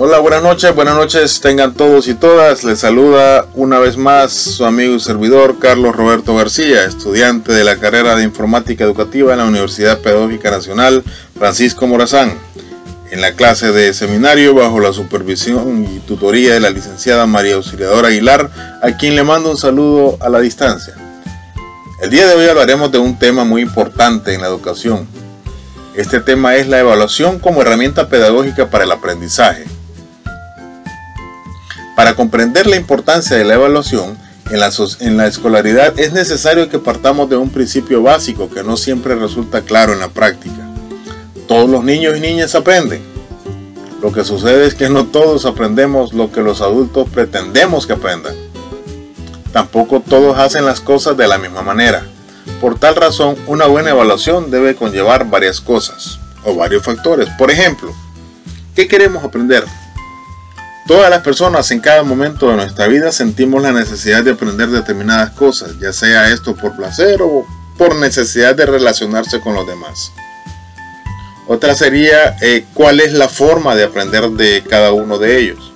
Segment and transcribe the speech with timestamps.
[0.00, 2.62] Hola, buenas noches, buenas noches tengan todos y todas.
[2.62, 7.78] Les saluda una vez más su amigo y servidor Carlos Roberto García, estudiante de la
[7.78, 11.02] carrera de Informática Educativa en la Universidad Pedagógica Nacional
[11.36, 12.38] Francisco Morazán.
[13.10, 18.06] En la clase de seminario bajo la supervisión y tutoría de la licenciada María Auxiliadora
[18.06, 20.94] Aguilar, a quien le mando un saludo a la distancia.
[22.00, 25.08] El día de hoy hablaremos de un tema muy importante en la educación.
[25.96, 29.64] Este tema es la evaluación como herramienta pedagógica para el aprendizaje.
[31.98, 34.16] Para comprender la importancia de la evaluación
[34.52, 39.62] en la, escolaridad es necesario que partamos de un principio básico que no siempre resulta
[39.62, 40.64] claro en la práctica.
[41.48, 43.02] Todos los niños y niñas aprenden.
[44.00, 48.36] Lo que sucede es que no todos aprendemos lo que los adultos pretendemos que aprendan.
[49.52, 52.06] Tampoco todos hacen las cosas de la misma manera.
[52.60, 57.28] Por tal razón, una buena evaluación debe conllevar varias cosas o varios factores.
[57.36, 57.92] Por ejemplo,
[58.76, 59.64] ¿qué queremos aprender?
[60.88, 65.32] Todas las personas en cada momento de nuestra vida sentimos la necesidad de aprender determinadas
[65.32, 70.12] cosas, ya sea esto por placer o por necesidad de relacionarse con los demás.
[71.46, 75.74] Otra sería eh, cuál es la forma de aprender de cada uno de ellos.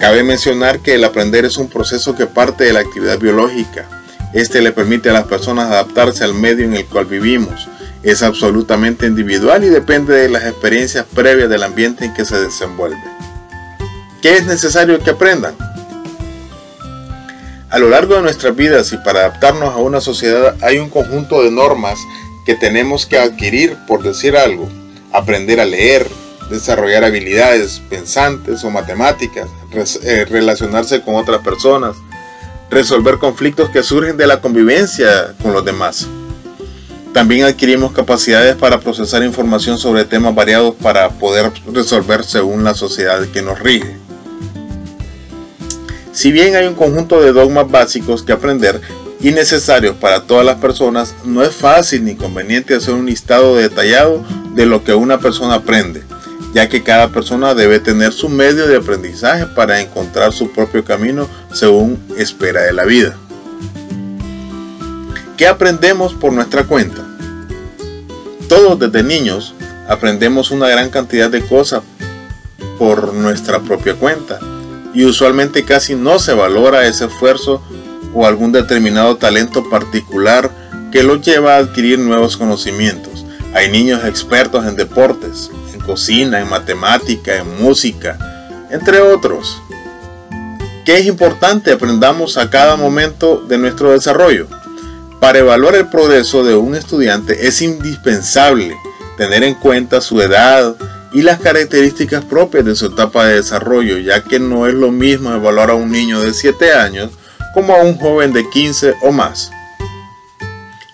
[0.00, 3.88] Cabe mencionar que el aprender es un proceso que parte de la actividad biológica.
[4.34, 7.68] Este le permite a las personas adaptarse al medio en el cual vivimos.
[8.02, 13.21] Es absolutamente individual y depende de las experiencias previas del ambiente en que se desenvuelve.
[14.22, 15.56] ¿Qué es necesario que aprendan?
[17.70, 21.42] A lo largo de nuestras vidas y para adaptarnos a una sociedad hay un conjunto
[21.42, 21.98] de normas
[22.46, 24.68] que tenemos que adquirir, por decir algo,
[25.12, 26.06] aprender a leer,
[26.50, 29.48] desarrollar habilidades pensantes o matemáticas,
[30.04, 31.96] eh, relacionarse con otras personas,
[32.70, 36.06] resolver conflictos que surgen de la convivencia con los demás.
[37.12, 43.20] También adquirimos capacidades para procesar información sobre temas variados para poder resolver según la sociedad
[43.26, 43.96] que nos rige.
[46.12, 48.82] Si bien hay un conjunto de dogmas básicos que aprender
[49.20, 54.22] y necesarios para todas las personas, no es fácil ni conveniente hacer un listado detallado
[54.54, 56.02] de lo que una persona aprende,
[56.52, 61.26] ya que cada persona debe tener su medio de aprendizaje para encontrar su propio camino
[61.50, 63.16] según espera de la vida.
[65.38, 67.02] ¿Qué aprendemos por nuestra cuenta?
[68.50, 69.54] Todos desde niños
[69.88, 71.82] aprendemos una gran cantidad de cosas
[72.78, 74.38] por nuestra propia cuenta
[74.94, 77.62] y usualmente casi no se valora ese esfuerzo
[78.14, 80.50] o algún determinado talento particular
[80.90, 83.24] que lo lleva a adquirir nuevos conocimientos.
[83.54, 88.18] Hay niños expertos en deportes, en cocina, en matemática, en música,
[88.70, 89.60] entre otros.
[90.84, 94.48] ¿Qué es importante aprendamos a cada momento de nuestro desarrollo?
[95.20, 98.76] Para evaluar el progreso de un estudiante es indispensable
[99.16, 100.74] tener en cuenta su edad,
[101.12, 105.32] y las características propias de su etapa de desarrollo, ya que no es lo mismo
[105.32, 107.10] evaluar a un niño de 7 años
[107.54, 109.50] como a un joven de 15 o más.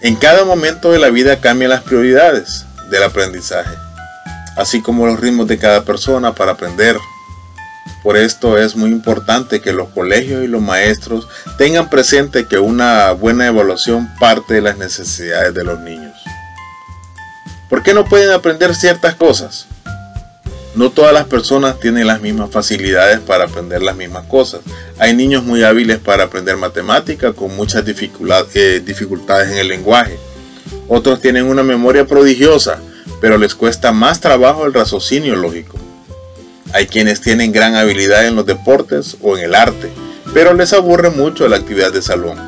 [0.01, 3.75] En cada momento de la vida cambian las prioridades del aprendizaje,
[4.57, 6.97] así como los ritmos de cada persona para aprender.
[8.03, 11.29] Por esto es muy importante que los colegios y los maestros
[11.59, 16.15] tengan presente que una buena evaluación parte de las necesidades de los niños.
[17.69, 19.67] ¿Por qué no pueden aprender ciertas cosas?
[20.79, 24.61] No todas las personas tienen las mismas facilidades para aprender las mismas cosas.
[25.01, 30.17] Hay niños muy hábiles para aprender matemática con muchas eh, dificultades en el lenguaje.
[30.87, 32.79] Otros tienen una memoria prodigiosa,
[33.21, 35.77] pero les cuesta más trabajo el raciocinio lógico.
[36.73, 39.91] Hay quienes tienen gran habilidad en los deportes o en el arte,
[40.33, 42.39] pero les aburre mucho la actividad de salón.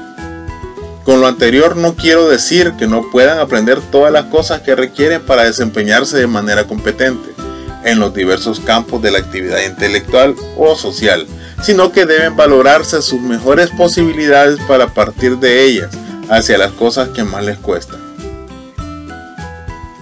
[1.04, 5.20] Con lo anterior no quiero decir que no puedan aprender todas las cosas que requieren
[5.20, 7.40] para desempeñarse de manera competente
[7.84, 11.26] en los diversos campos de la actividad intelectual o social,
[11.62, 15.90] sino que deben valorarse sus mejores posibilidades para partir de ellas
[16.28, 18.00] hacia las cosas que más les cuestan.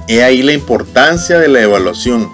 [0.09, 2.31] He ahí la importancia de la evaluación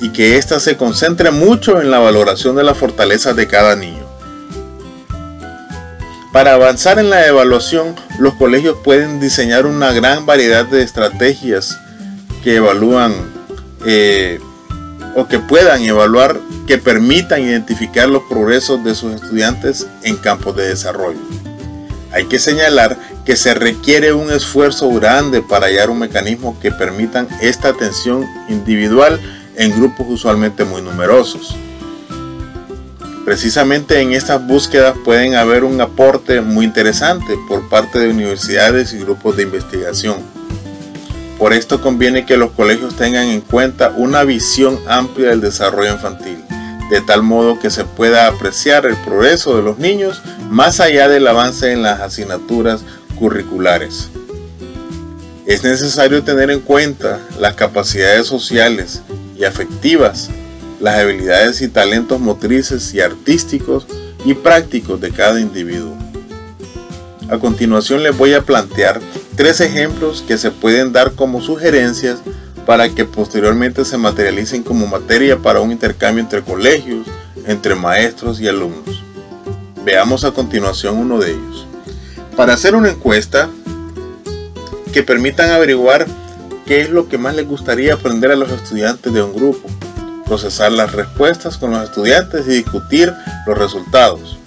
[0.00, 4.02] y que ésta se concentre mucho en la valoración de las fortalezas de cada niño.
[6.32, 11.78] Para avanzar en la evaluación, los colegios pueden diseñar una gran variedad de estrategias
[12.42, 13.12] que evalúan
[13.86, 14.40] eh,
[15.14, 20.68] o que puedan evaluar que permitan identificar los progresos de sus estudiantes en campos de
[20.68, 21.18] desarrollo.
[22.12, 27.26] Hay que señalar que se requiere un esfuerzo grande para hallar un mecanismo que permitan
[27.40, 29.20] esta atención individual
[29.56, 31.54] en grupos usualmente muy numerosos.
[33.24, 38.98] Precisamente en estas búsquedas pueden haber un aporte muy interesante por parte de universidades y
[38.98, 40.31] grupos de investigación
[41.42, 46.38] por esto conviene que los colegios tengan en cuenta una visión amplia del desarrollo infantil,
[46.88, 51.26] de tal modo que se pueda apreciar el progreso de los niños más allá del
[51.26, 52.84] avance en las asignaturas
[53.16, 54.08] curriculares.
[55.44, 59.02] Es necesario tener en cuenta las capacidades sociales
[59.36, 60.30] y afectivas,
[60.80, 63.88] las habilidades y talentos motrices y artísticos
[64.24, 65.96] y prácticos de cada individuo.
[67.28, 69.00] A continuación les voy a plantear
[69.42, 72.20] tres ejemplos que se pueden dar como sugerencias
[72.64, 77.08] para que posteriormente se materialicen como materia para un intercambio entre colegios,
[77.48, 79.02] entre maestros y alumnos.
[79.84, 81.66] Veamos a continuación uno de ellos.
[82.36, 83.50] Para hacer una encuesta
[84.92, 86.06] que permitan averiguar
[86.64, 89.68] qué es lo que más les gustaría aprender a los estudiantes de un grupo,
[90.24, 93.12] procesar las respuestas con los estudiantes y discutir
[93.44, 94.38] los resultados.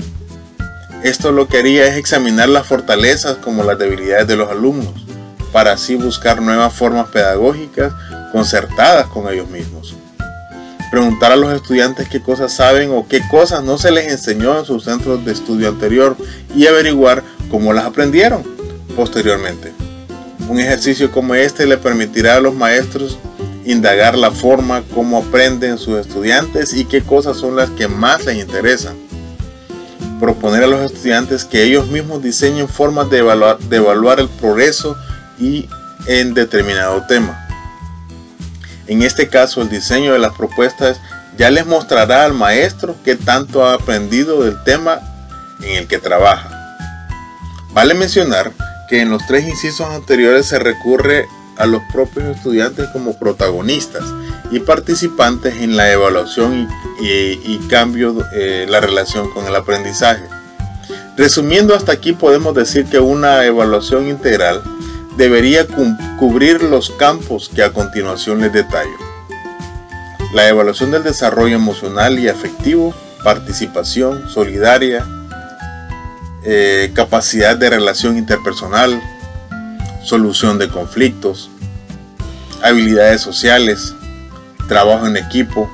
[1.06, 5.06] Esto lo que haría es examinar las fortalezas como las debilidades de los alumnos,
[5.52, 7.94] para así buscar nuevas formas pedagógicas
[8.32, 9.96] concertadas con ellos mismos.
[10.90, 14.66] Preguntar a los estudiantes qué cosas saben o qué cosas no se les enseñó en
[14.66, 16.18] sus centros de estudio anterior
[16.56, 18.42] y averiguar cómo las aprendieron
[18.96, 19.74] posteriormente.
[20.50, 23.20] Un ejercicio como este le permitirá a los maestros
[23.64, 28.38] indagar la forma como aprenden sus estudiantes y qué cosas son las que más les
[28.38, 29.05] interesan.
[30.20, 34.96] Proponer a los estudiantes que ellos mismos diseñen formas de evaluar, el progreso
[35.38, 35.68] y
[36.08, 37.42] en determinado tema.
[38.88, 41.00] En este caso, el diseño de las propuestas
[41.38, 45.00] ya les mostrará al maestro qué tanto ha aprendido del tema
[45.62, 46.50] en el que trabaja.
[47.74, 48.52] Vale mencionar
[48.88, 54.04] que en los tres incisos anteriores se recurre a los propios estudiantes como protagonistas
[54.52, 56.68] y participantes en la evaluación
[57.02, 60.24] y, cambio eh, la relación con el aprendizaje.
[61.18, 64.62] Resumiendo hasta aquí podemos decir que una evaluación integral
[65.18, 65.66] debería
[66.20, 68.98] cubrir los campos que a continuación les detallo.
[70.34, 72.94] La evaluación del desarrollo emocional y afectivo,
[73.24, 75.06] participación solidaria,
[76.44, 79.02] eh, capacidad de relación interpersonal,
[80.06, 81.50] solución de conflictos,
[82.62, 83.94] habilidades sociales,
[84.68, 85.70] trabajo en equipo,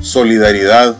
[0.00, 0.96] solidaridad.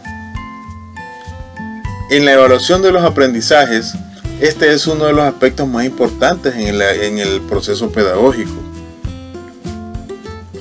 [2.10, 3.94] En la evaluación de los aprendizajes,
[4.40, 8.52] este es uno de los aspectos más importantes en el, proceso pedagógico.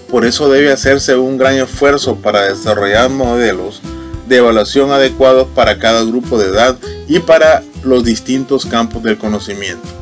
[0.09, 3.81] Por eso debe hacerse un gran esfuerzo para desarrollar modelos
[4.27, 6.77] de evaluación adecuados para cada grupo de edad
[7.07, 9.98] y para los distintos campos del conocimiento.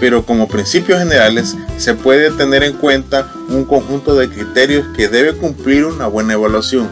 [0.00, 5.34] Pero como principios generales se puede tener en cuenta un conjunto de criterios que debe
[5.34, 6.90] cumplir una buena evaluación.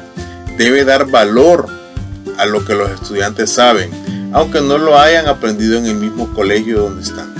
[0.57, 1.67] Debe dar valor
[2.39, 3.91] a lo que los estudiantes saben
[4.33, 7.33] aunque no lo hayan aprendido en el mismo colegio donde están.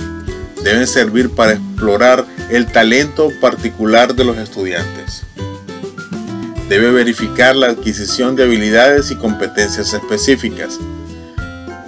[0.63, 5.23] Deben servir para explorar el talento particular de los estudiantes.
[6.69, 10.79] Debe verificar la adquisición de habilidades y competencias específicas.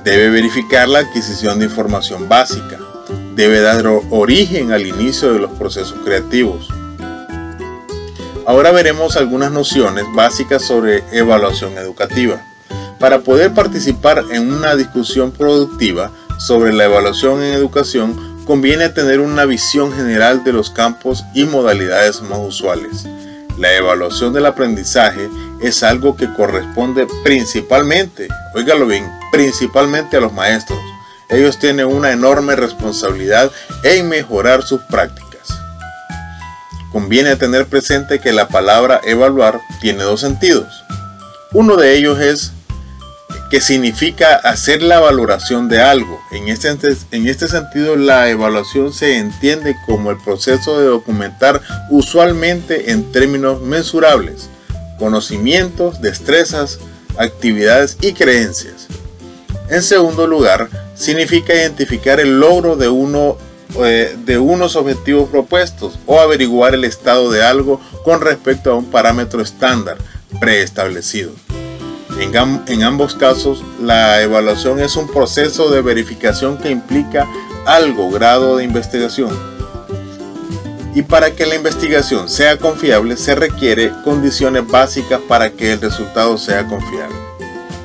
[0.03, 2.79] Debe verificar la adquisición de información básica.
[3.35, 6.69] Debe dar origen al inicio de los procesos creativos.
[8.45, 12.41] Ahora veremos algunas nociones básicas sobre evaluación educativa.
[12.97, 18.15] Para poder participar en una discusión productiva sobre la evaluación en educación,
[18.45, 23.05] conviene tener una visión general de los campos y modalidades más usuales.
[23.57, 25.29] La evaluación del aprendizaje
[25.61, 30.79] es algo que corresponde principalmente, oígalo bien, principalmente a los maestros.
[31.35, 33.51] Ellos tienen una enorme responsabilidad
[33.83, 35.25] en mejorar sus prácticas.
[36.93, 40.85] Conviene tener presente que la palabra evaluar tiene dos sentidos.
[41.51, 42.51] Uno de ellos es
[43.51, 46.21] que significa hacer la valoración de algo.
[46.31, 46.69] En este,
[47.11, 53.61] en este sentido, la evaluación se entiende como el proceso de documentar usualmente en términos
[53.61, 54.49] mensurables,
[54.97, 56.79] conocimientos, destrezas,
[57.17, 58.87] actividades y creencias.
[59.69, 63.37] En segundo lugar, significa identificar el logro de, uno,
[63.83, 68.85] eh, de unos objetivos propuestos o averiguar el estado de algo con respecto a un
[68.85, 69.97] parámetro estándar
[70.39, 71.31] preestablecido.
[72.17, 77.27] En, ambos casos, la evaluación es un proceso de verificación que implica
[77.65, 79.29] algo grado de investigación.
[80.93, 86.37] Y para que la investigación sea confiable se requiere condiciones básicas para que el resultado
[86.37, 87.17] sea confiable.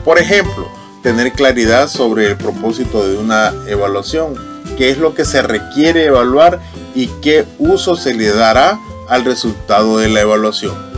[0.05, 0.71] Por ejemplo,
[1.03, 4.35] tener claridad sobre el propósito de una evaluación,
[4.77, 6.61] qué es lo que se requiere evaluar
[6.95, 8.79] y qué uso se le dará
[9.09, 10.91] al resultado de la evaluación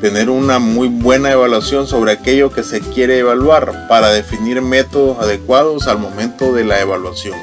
[0.00, 5.86] tener una muy buena evaluación sobre aquello que se quiere evaluar para definir métodos adecuados
[5.88, 7.38] al momento de la evaluación.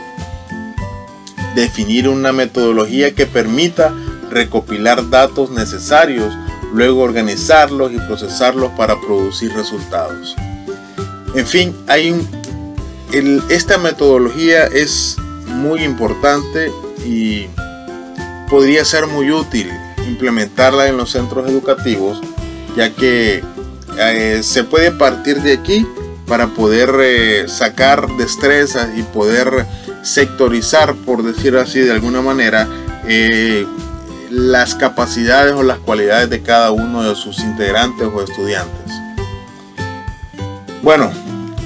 [1.56, 3.94] Definir una metodología que permita
[4.30, 6.34] recopilar datos necesarios
[6.74, 10.36] luego organizarlos y procesarlos para producir resultados.
[11.36, 11.76] En fin,
[13.50, 16.72] esta metodología es muy importante
[17.06, 17.48] y
[18.50, 19.72] podría ser muy útil
[20.08, 22.22] implementarla en los centros educativos,
[22.76, 23.44] ya que
[23.98, 25.88] eh, se puede partir de aquí
[26.28, 29.66] para poder eh, sacar destrezas y poder
[30.04, 32.68] sectorizar, por decir así de alguna manera,
[33.08, 33.66] eh,
[34.30, 38.92] las capacidades o las cualidades de cada uno de sus integrantes o estudiantes.
[40.82, 41.12] Bueno,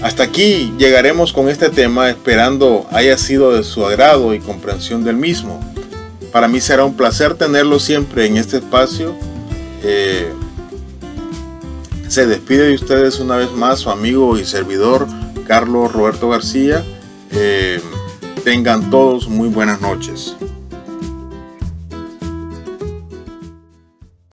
[0.01, 5.15] hasta aquí llegaremos con este tema esperando haya sido de su agrado y comprensión del
[5.15, 5.59] mismo.
[6.31, 9.15] Para mí será un placer tenerlo siempre en este espacio.
[9.83, 10.31] Eh,
[12.07, 15.07] se despide de ustedes una vez más su amigo y servidor
[15.47, 16.83] Carlos Roberto García.
[17.31, 17.81] Eh,
[18.43, 20.35] tengan todos muy buenas noches.